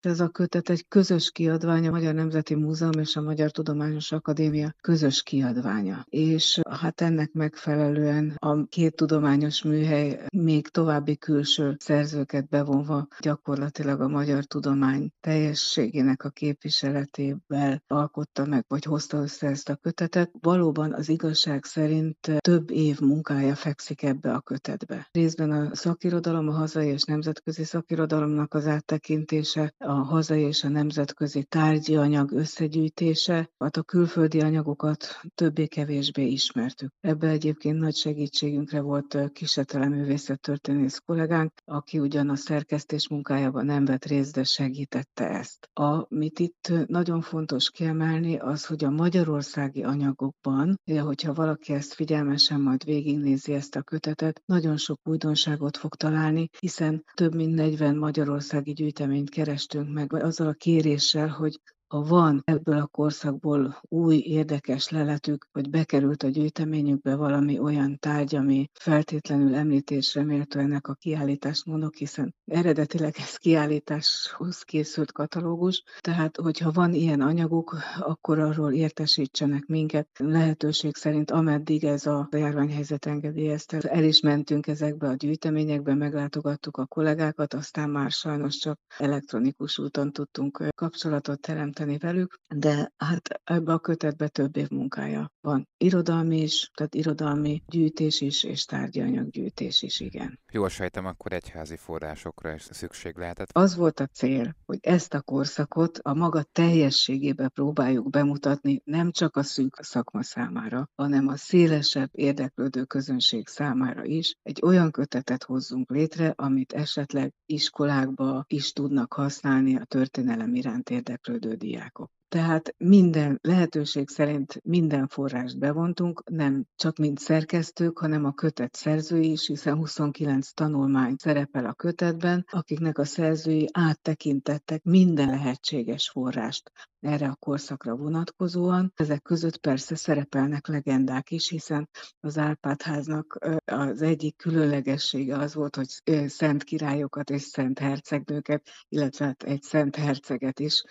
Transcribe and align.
Ez 0.00 0.20
a 0.20 0.28
kötet 0.28 0.68
egy 0.68 0.88
közös 0.88 1.30
kiadvány, 1.30 1.86
a 1.86 1.90
Magyar 1.90 2.14
Nemzeti 2.14 2.54
Múzeum 2.54 2.98
és 2.98 3.16
a 3.16 3.22
Magyar 3.22 3.50
Tudományos 3.50 4.12
Akadémia 4.12 4.74
közös 4.80 5.22
kiadványa. 5.22 6.04
És 6.08 6.60
hát 6.70 7.00
ennek 7.00 7.32
megfelelően 7.32 8.34
a 8.36 8.64
két 8.64 8.96
tudományos 8.96 9.62
műhely 9.62 10.20
még 10.36 10.68
további 10.68 11.16
külső 11.16 11.76
szerzőket 11.78 12.48
bevonva 12.48 13.06
gyakorlatilag 13.20 14.00
a 14.00 14.08
magyar 14.08 14.44
tudomány 14.44 15.10
teljességének 15.20 16.24
a 16.24 16.30
képviseletével 16.30 17.82
alkotta 17.86 18.46
meg, 18.46 18.64
vagy 18.68 18.84
hozta 18.84 19.16
össze 19.16 19.46
ezt 19.46 19.68
a 19.68 19.76
kötetet. 19.76 20.30
Valóban 20.40 20.92
az 20.92 21.08
igazság 21.08 21.64
szerint 21.64 22.18
több 22.40 22.70
év 22.70 23.00
munkája 23.00 23.54
fekszik 23.54 24.02
ebbe 24.02 24.32
a 24.32 24.40
kötetbe. 24.40 25.08
Részben 25.10 25.50
a 25.50 25.74
szakirodalom, 25.74 26.48
a 26.48 26.52
hazai 26.52 26.88
és 26.88 27.02
nemzetközi 27.02 27.64
szakirodalomnak 27.64 28.54
az 28.54 28.66
áttekintése, 28.66 29.72
a 29.88 29.92
hazai 29.92 30.42
és 30.42 30.64
a 30.64 30.68
nemzetközi 30.68 31.44
tárgyi 31.44 31.96
anyag 31.96 32.32
összegyűjtése, 32.32 33.50
hát 33.58 33.76
a 33.76 33.82
külföldi 33.82 34.40
anyagokat 34.40 35.20
többé-kevésbé 35.34 36.26
ismertük. 36.26 36.92
Ebbe 37.00 37.28
egyébként 37.28 37.78
nagy 37.78 37.94
segítségünkre 37.94 38.80
volt 38.80 39.32
kiseteleművészet 39.32 40.40
történész 40.40 41.02
kollégánk, 41.06 41.52
aki 41.64 41.98
ugyan 41.98 42.28
a 42.28 42.36
szerkesztés 42.36 43.08
munkájában 43.08 43.64
nem 43.64 43.84
vett 43.84 44.04
részt, 44.04 44.34
de 44.34 44.44
segítette 44.44 45.28
ezt. 45.28 45.68
Amit 45.72 46.38
itt 46.38 46.72
nagyon 46.86 47.20
fontos 47.20 47.70
kiemelni, 47.70 48.36
az, 48.36 48.66
hogy 48.66 48.84
a 48.84 48.90
magyarországi 48.90 49.82
anyagokban, 49.82 50.80
hogyha 50.84 51.34
valaki 51.34 51.72
ezt 51.72 51.92
figyelmesen 51.92 52.60
majd 52.60 52.84
végignézi 52.84 53.52
ezt 53.52 53.76
a 53.76 53.82
kötetet, 53.82 54.42
nagyon 54.44 54.76
sok 54.76 55.00
újdonságot 55.04 55.76
fog 55.76 55.94
találni, 55.94 56.48
hiszen 56.60 57.04
több 57.14 57.34
mint 57.34 57.54
40 57.54 57.96
magyarországi 57.96 58.72
gyűjteményt 58.72 59.30
kerestünk 59.30 59.76
keresünk 59.78 59.94
meg 59.94 60.22
azzal 60.22 60.46
a 60.46 60.52
kéréssel, 60.52 61.28
hogy 61.28 61.60
ha 61.88 62.02
van 62.02 62.42
ebből 62.44 62.78
a 62.78 62.86
korszakból 62.86 63.80
új 63.82 64.16
érdekes 64.16 64.88
leletük, 64.88 65.48
hogy 65.52 65.70
bekerült 65.70 66.22
a 66.22 66.28
gyűjteményükbe 66.28 67.14
valami 67.14 67.58
olyan 67.58 67.98
tárgy, 67.98 68.34
ami 68.34 68.70
feltétlenül 68.72 69.54
említésre 69.54 70.24
méltó 70.24 70.60
ennek 70.60 70.88
a 70.88 70.94
kiállítást 70.94 71.66
mondok, 71.66 71.94
hiszen 71.94 72.34
eredetileg 72.44 73.14
ez 73.18 73.36
kiállításhoz 73.36 74.62
készült 74.62 75.12
katalógus, 75.12 75.82
tehát 76.00 76.36
hogyha 76.36 76.72
van 76.72 76.94
ilyen 76.94 77.20
anyaguk, 77.20 77.76
akkor 77.98 78.38
arról 78.38 78.72
értesítsenek 78.72 79.66
minket. 79.66 80.08
Lehetőség 80.18 80.96
szerint, 80.96 81.30
ameddig 81.30 81.84
ez 81.84 82.06
a 82.06 82.28
járványhelyzet 82.30 83.06
engedélyezte, 83.06 83.78
el 83.78 84.04
is 84.04 84.20
mentünk 84.20 84.66
ezekbe 84.66 85.08
a 85.08 85.14
gyűjteményekbe, 85.14 85.94
meglátogattuk 85.94 86.76
a 86.76 86.86
kollégákat, 86.86 87.54
aztán 87.54 87.90
már 87.90 88.10
sajnos 88.10 88.56
csak 88.56 88.80
elektronikus 88.98 89.78
úton 89.78 90.12
tudtunk 90.12 90.64
kapcsolatot 90.74 91.40
teremteni 91.40 91.76
teremteni 91.78 92.12
velük, 92.12 92.40
de 92.48 92.92
hát 92.96 93.40
ebbe 93.44 93.72
a 93.72 93.78
kötetbe 93.78 94.28
több 94.28 94.56
év 94.56 94.68
munkája 94.70 95.32
van. 95.40 95.68
Irodalmi 95.76 96.42
is, 96.42 96.70
tehát 96.74 96.94
irodalmi 96.94 97.62
gyűjtés 97.66 98.20
is, 98.20 98.44
és 98.44 98.64
tárgyi 98.64 99.00
anyaggyűjtés 99.00 99.82
is, 99.82 100.00
igen. 100.00 100.40
Jól 100.52 100.68
sejtem, 100.68 101.06
akkor 101.06 101.32
egyházi 101.32 101.76
forrásokra 101.76 102.54
is 102.54 102.68
szükség 102.70 103.16
lehetett. 103.16 103.48
Az 103.52 103.76
volt 103.76 104.00
a 104.00 104.06
cél, 104.06 104.56
hogy 104.66 104.78
ezt 104.80 105.14
a 105.14 105.22
korszakot 105.22 105.98
a 105.98 106.14
maga 106.14 106.42
teljességébe 106.42 107.48
próbáljuk 107.48 108.10
bemutatni, 108.10 108.80
nem 108.84 109.10
csak 109.10 109.36
a 109.36 109.42
szűk 109.42 109.78
szakma 109.80 110.22
számára, 110.22 110.88
hanem 110.94 111.28
a 111.28 111.36
szélesebb 111.36 112.10
érdeklődő 112.12 112.84
közönség 112.84 113.46
számára 113.46 114.04
is. 114.04 114.34
Egy 114.42 114.60
olyan 114.62 114.90
kötetet 114.90 115.44
hozzunk 115.44 115.90
létre, 115.90 116.32
amit 116.36 116.72
esetleg 116.72 117.32
iskolákba 117.46 118.44
is 118.48 118.72
tudnak 118.72 119.12
használni 119.12 119.76
a 119.76 119.84
történelem 119.84 120.54
iránt 120.54 120.90
érdeklődő 120.90 121.54
diákok. 121.68 122.10
Tehát 122.28 122.74
minden 122.76 123.38
lehetőség 123.42 124.08
szerint 124.08 124.60
minden 124.62 125.08
forrást 125.08 125.58
bevontunk, 125.58 126.22
nem 126.30 126.64
csak 126.76 126.96
mint 126.96 127.18
szerkesztők, 127.18 127.98
hanem 127.98 128.24
a 128.24 128.32
kötet 128.32 128.74
szerzői 128.74 129.30
is, 129.30 129.46
hiszen 129.46 129.76
29 129.76 130.52
tanulmány 130.52 131.14
szerepel 131.16 131.66
a 131.66 131.74
kötetben, 131.74 132.44
akiknek 132.50 132.98
a 132.98 133.04
szerzői 133.04 133.68
áttekintettek 133.72 134.82
minden 134.82 135.28
lehetséges 135.28 136.10
forrást 136.10 136.72
erre 137.00 137.28
a 137.28 137.34
korszakra 137.34 137.96
vonatkozóan. 137.96 138.92
Ezek 138.96 139.22
között 139.22 139.56
persze 139.56 139.94
szerepelnek 139.94 140.66
legendák 140.66 141.30
is, 141.30 141.48
hiszen 141.48 141.88
az 142.20 142.38
Árpád-háznak 142.38 143.38
az 143.64 144.02
egyik 144.02 144.36
különlegessége 144.36 145.36
az 145.36 145.54
volt, 145.54 145.76
hogy 145.76 145.88
szent 146.28 146.64
királyokat 146.64 147.30
és 147.30 147.42
szent 147.42 147.78
hercegnőket, 147.78 148.68
illetve 148.88 149.24
hát 149.24 149.42
egy 149.42 149.62
szent 149.62 149.96
herceget 149.96 150.60
is 150.60 150.82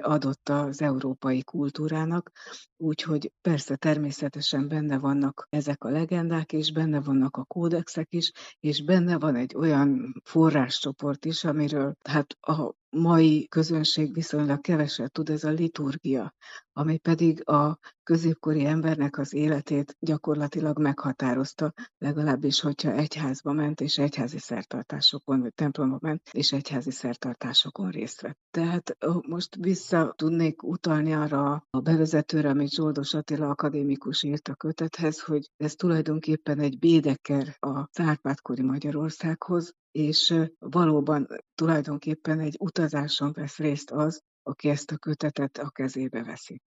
adott 0.00 0.48
az 0.70 0.82
európai 0.82 1.42
kultúrának, 1.42 2.30
úgyhogy 2.76 3.32
persze 3.40 3.76
természetesen 3.76 4.68
benne 4.68 4.98
vannak 4.98 5.46
ezek 5.50 5.84
a 5.84 5.88
legendák, 5.90 6.52
és 6.52 6.72
benne 6.72 7.00
vannak 7.00 7.36
a 7.36 7.44
kódexek 7.44 8.12
is, 8.12 8.32
és 8.60 8.84
benne 8.84 9.18
van 9.18 9.34
egy 9.36 9.54
olyan 9.56 10.20
forráscsoport 10.24 11.24
is, 11.24 11.44
amiről 11.44 11.96
hát 12.08 12.36
a 12.40 12.74
mai 12.90 13.46
közönség 13.48 14.14
viszonylag 14.14 14.60
keveset 14.60 15.12
tud, 15.12 15.28
ez 15.28 15.44
a 15.44 15.50
liturgia, 15.50 16.34
ami 16.80 16.98
pedig 16.98 17.48
a 17.48 17.78
középkori 18.02 18.64
embernek 18.64 19.18
az 19.18 19.34
életét 19.34 19.96
gyakorlatilag 19.98 20.78
meghatározta, 20.78 21.72
legalábbis, 21.98 22.60
hogyha 22.60 22.92
egyházba 22.92 23.52
ment, 23.52 23.80
és 23.80 23.98
egyházi 23.98 24.38
szertartásokon, 24.38 25.40
vagy 25.40 25.54
templomba 25.54 25.98
ment, 26.00 26.22
és 26.32 26.52
egyházi 26.52 26.90
szertartásokon 26.90 27.90
részt 27.90 28.20
vett. 28.20 28.38
Tehát 28.50 28.96
most 29.26 29.54
vissza 29.54 30.12
tudnék 30.16 30.62
utalni 30.62 31.12
arra 31.12 31.66
a 31.70 31.80
bevezetőre, 31.80 32.48
amit 32.48 32.70
Zsoldos 32.72 33.14
Attila 33.14 33.48
akadémikus 33.48 34.22
írt 34.22 34.48
a 34.48 34.54
kötethez, 34.54 35.20
hogy 35.20 35.50
ez 35.56 35.74
tulajdonképpen 35.74 36.58
egy 36.58 36.78
bédeker 36.78 37.56
a 37.58 37.88
Árpád-kori 37.92 38.62
Magyarországhoz, 38.62 39.74
és 39.92 40.34
valóban 40.58 41.26
tulajdonképpen 41.54 42.40
egy 42.40 42.56
utazáson 42.58 43.32
vesz 43.32 43.56
részt 43.56 43.90
az, 43.90 44.22
aki 44.42 44.68
ezt 44.68 44.90
a 44.90 44.96
kötetet 44.96 45.58
a 45.58 45.70
kezébe 45.70 46.22
veszi. 46.22 46.60